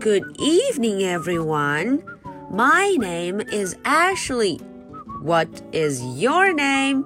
[0.00, 2.04] Good evening, everyone.
[2.52, 4.58] My name is Ashley.
[5.22, 7.04] What is your name?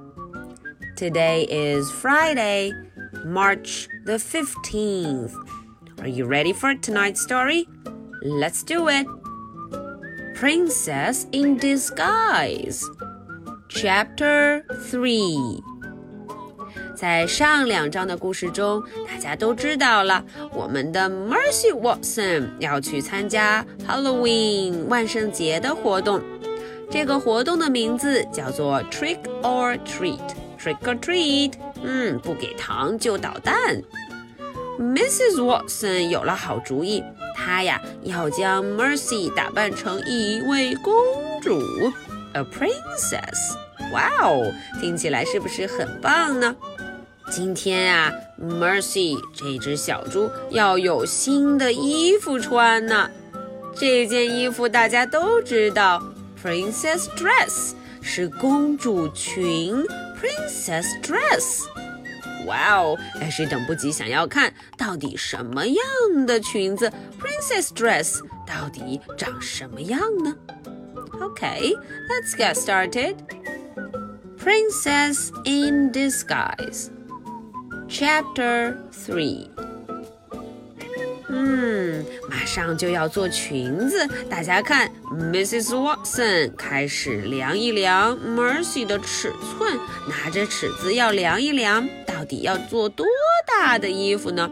[0.94, 2.70] Today is Friday,
[3.24, 5.34] March the 15th.
[6.00, 7.66] Are you ready for tonight's story?
[8.20, 9.06] Let's do it.
[10.34, 12.86] Princess in Disguise,
[13.68, 15.62] Chapter 3.
[17.02, 26.22] 在上两章的故事中，大家都知道了，我们的 Mercy Watson 要去参加 Halloween 万圣节的活动。
[26.92, 33.82] 这个活动的名字叫做 Trick or Treat，Trick or Treat，嗯，不给糖就捣蛋。
[34.78, 35.40] Mrs.
[35.40, 37.02] Watson 有了好主意，
[37.34, 40.94] 她呀要将 Mercy 打扮成一位公
[41.40, 41.60] 主
[42.34, 43.56] ，a princess。
[43.92, 46.54] 哇哦，听起来是不是很棒呢？
[47.31, 53.09] 今天啊，Mercy 这只小猪要有新的衣服穿呢。
[53.75, 56.01] 这件衣服大家都知道，
[56.41, 59.83] Princess Dress 是公主裙，
[60.19, 61.65] Princess Dress。
[62.45, 70.33] 哇哦，艾是等不及想要看到底什么样的裙子，Princess Dress 到底长什么样呢？
[71.19, 73.15] Okay，let's get started.
[74.37, 76.87] Princess in Disguise.
[77.91, 79.47] Chapter Three。
[81.29, 85.69] 嗯，马上就要做裙子，大家看，Mrs.
[85.69, 93.05] Watson 开始量一量 Mercy 的尺寸，拿着尺子要量一量，到底要做多
[93.45, 94.49] 大的衣服呢？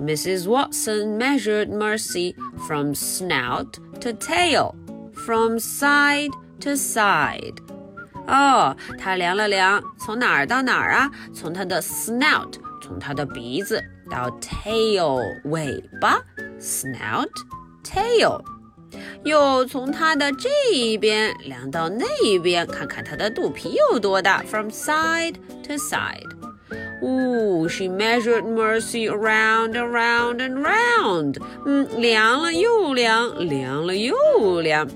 [0.00, 0.44] Mrs.
[0.44, 2.34] Watson measured Mercy
[2.66, 4.74] from snout to tail,
[5.12, 7.54] from side to side.
[8.28, 11.10] 哦，他量了量，从哪儿到哪儿啊？
[11.32, 16.18] 从他的 snout，从他的鼻子到 tail 尾巴，
[16.58, 17.28] snout
[17.84, 18.42] tail，
[19.24, 25.34] 又从他的这一边量到那一边，看看他的肚皮有多大，from side
[25.66, 26.30] to side。
[27.02, 31.36] 哦，she measured Mercy around and round and round。
[31.66, 34.88] 嗯，量了又量，量了又量。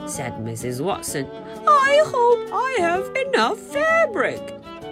[0.00, 0.82] Heavens！said Mrs.
[0.82, 1.26] Watson.
[1.66, 4.40] I hope I have enough fabric.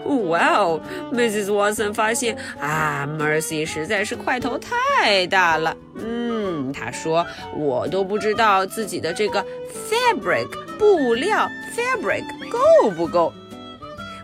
[0.07, 1.47] Well, Mrs.
[1.51, 5.75] Watson 发现啊，Mercy 实在是块头太大了。
[5.97, 7.25] 嗯，她说
[7.57, 9.43] 我都不知道自己的这个
[9.89, 13.33] fabric 布料 fabric 够不够。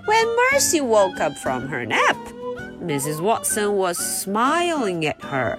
[0.07, 2.17] When Mercy woke up from her nap,
[2.83, 3.21] Mrs.
[3.23, 5.59] Watson was smiling at her.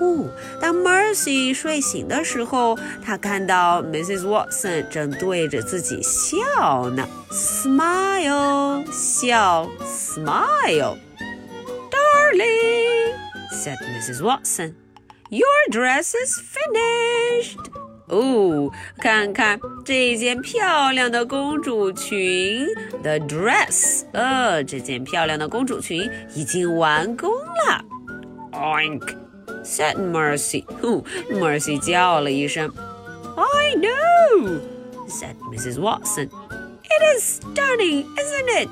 [0.00, 0.28] 哦，
[0.60, 4.22] 当 Mercy 睡醒的时候，她看到 Mrs.
[4.22, 10.96] Watson 正对着自己笑呢，smile 笑，smile。
[11.90, 13.14] Darling,
[13.52, 14.22] said Mrs.
[14.22, 14.72] Watson,
[15.28, 17.58] your dress is finished.
[18.08, 22.66] 哦，看看这件漂亮的公主裙
[23.02, 27.84] ，the dress，呃，这件漂亮的公主裙已经完工了。
[28.52, 29.29] Oink。
[29.63, 30.63] said Mercy.
[30.81, 32.71] 呼，Mercy 叫了一声。
[33.35, 34.59] I know,
[35.07, 35.79] said Mrs.
[35.79, 36.29] Watson.
[36.83, 38.69] It is stunning, isn't it?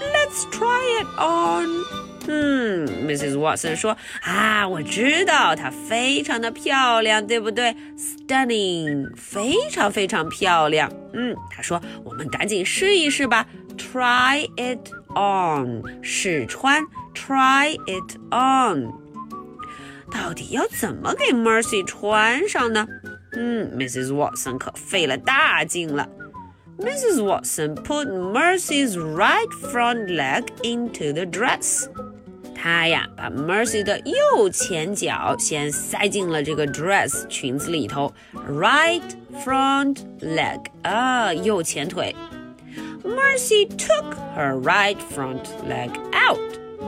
[0.00, 1.84] Let's try it on.
[2.26, 3.36] 嗯，Mrs.
[3.36, 7.74] Watson 说啊，我知道它非常的漂亮，对不对？
[7.96, 10.92] Stunning，非常非常漂亮。
[11.12, 13.46] 嗯，她说我们赶紧试一试吧。
[13.76, 16.82] Try it on，试穿。
[17.14, 18.92] Try it on。
[20.14, 22.86] 到底要怎么给 Mercy 穿上呢？
[23.32, 24.08] 嗯，Mrs.
[24.08, 26.08] Watson 可费了大劲了。
[26.78, 27.22] Mrs.
[27.22, 31.86] Watson put Mercy's right front leg into the dress。
[32.54, 38.12] 她呀，把 Mercy 的右前脚先塞进了这个 dress 裙子里头。
[38.48, 39.02] Right
[39.44, 42.14] front leg 啊，右前腿。
[43.02, 46.40] Mercy took her right front leg out。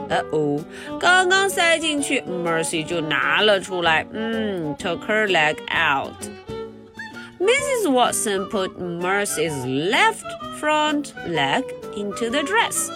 [0.09, 0.59] 呃哦，
[0.99, 4.05] 刚刚塞进去，Mercy 就拿了出来。
[4.11, 7.89] 嗯，took her leg out。Mrs.
[7.89, 10.23] Watson put Mercy's left
[10.59, 11.63] front leg
[11.95, 12.89] into the dress。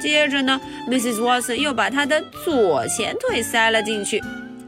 [0.00, 1.20] 接着呢，Mrs.
[1.20, 4.20] Watson 又把她的左前腿塞了进去，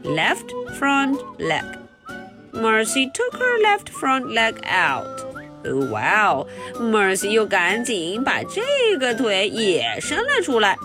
[0.03, 0.49] left
[0.79, 5.05] front leg。Mercy took her left front leg out。
[5.63, 6.47] 哦，哇哦，
[6.79, 10.75] Mercy 又赶紧把这个腿也伸了出来。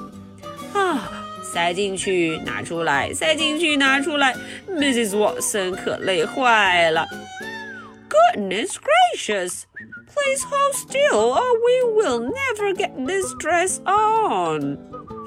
[0.73, 1.11] 啊，
[1.43, 4.35] 塞进去，拿出来，塞进去，拿出来，
[4.69, 5.11] Mrs.
[5.17, 7.07] Watson 可累坏了。
[8.09, 9.63] Goodness gracious!
[10.15, 14.79] Please hold still, or we will never get this dress on.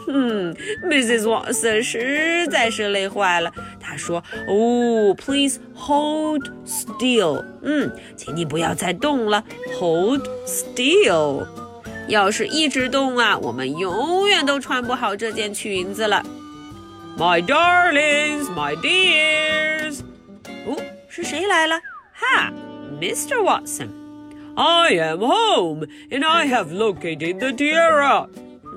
[0.05, 1.23] 哼，Mrs.
[1.25, 3.51] Watson 实在是累坏了。
[3.79, 9.43] 她说：“Oh, please hold still。”嗯，请你不要再动了，
[9.79, 11.45] hold still。
[12.07, 16.23] 要是一直动啊，我们永远都穿不好这件裙子了。
[17.17, 19.99] My darlings, my dears。
[20.65, 20.75] 哦，
[21.07, 21.79] 是谁来了？
[22.13, 22.51] 哈，
[22.99, 23.41] Mr.
[23.41, 28.27] Watson。I am home and I have located the tiara.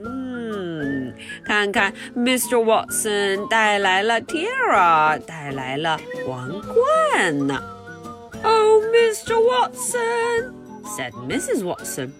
[0.04, 1.12] 嗯，
[1.44, 2.62] 看看 Mr.
[2.62, 7.60] Watson 带来了 tiara，带来了王冠呢。
[8.44, 9.36] Oh, Mr.
[9.38, 10.52] Watson,
[10.96, 11.62] said Mrs.
[11.64, 12.12] Watson.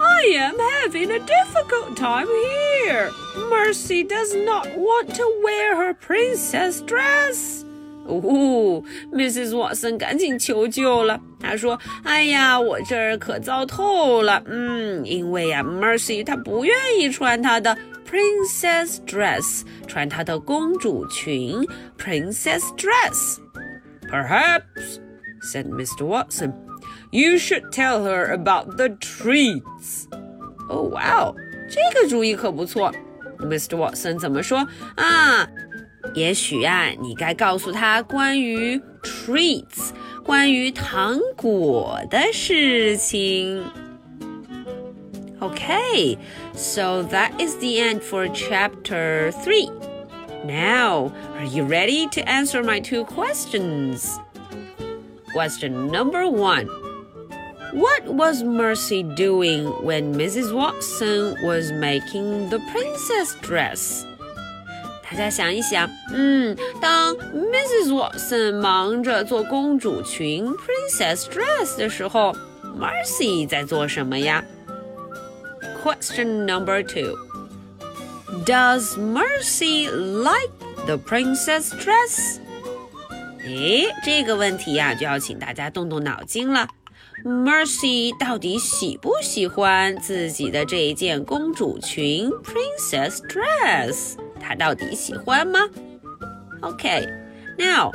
[0.00, 3.10] I am having a difficult time here.
[3.48, 7.64] Mercy does not want to wear her princess dress.
[8.06, 8.82] 哦，
[9.12, 9.52] Mrs.
[9.54, 11.20] Watson 赶紧求救了。
[11.38, 14.42] 她说：“哎呀，我这儿可糟透了。
[14.46, 17.76] 嗯，因为呀，Mercy 她不愿意穿她的
[18.10, 21.64] princess dress，穿她的公主裙
[21.98, 23.38] princess dress。”
[24.10, 24.98] Perhaps,
[25.52, 26.04] said Mr.
[26.04, 26.52] Watson,
[27.10, 30.06] you should tell her about the treats.
[30.68, 31.34] 哦，哇哦，
[31.68, 32.92] 这个主意可不错。
[33.38, 33.76] Mr.
[33.76, 34.66] Watson 怎么说
[34.96, 35.48] 啊？
[36.14, 39.90] 也许啊，你该告诉他关于 treats，
[40.24, 43.64] 关于糖果的事情。
[45.40, 46.18] Okay,
[46.54, 49.70] so that is the end for chapter 3.
[50.44, 54.18] Now, are you ready to answer my two questions?
[55.32, 56.68] Question number one
[57.74, 60.52] What was Mercy doing when Mrs.
[60.52, 64.04] Watson was making the princess dress?
[65.08, 67.92] 大家想一想，嗯，当 Mrs.
[67.92, 72.34] Watson 忙着做公主裙 Princess Dress 的时候，
[72.78, 74.44] Marcy 在做什么呀？
[75.82, 77.16] Question number two.
[78.44, 80.52] Does Mercy like
[80.86, 82.38] the princess dress?
[83.44, 86.68] 诶，这个问题呀、啊，就要请大家动动脑筋了。
[87.24, 94.16] Mercy 到底喜不喜欢自己的这一件公主裙 Princess Dress？
[94.40, 95.68] 他到底喜欢吗？
[96.62, 97.06] Okay,
[97.58, 97.92] now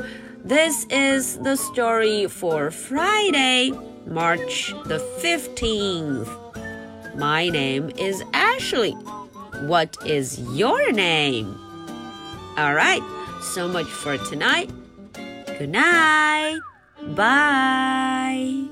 [0.47, 3.74] this is the story for Friday,
[4.07, 6.27] March the 15th.
[7.18, 8.95] My name is Ashley.
[9.68, 11.56] What is your name?
[12.57, 13.01] All right,
[13.42, 14.69] so much for tonight.
[15.57, 16.59] Good night.
[17.15, 18.69] Bye.